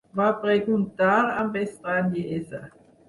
[0.19, 2.65] ...va preguntar amb estranyesa: